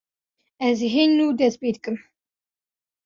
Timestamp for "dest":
1.39-1.57